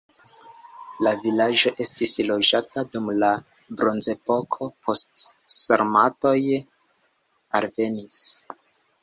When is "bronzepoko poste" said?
3.83-5.29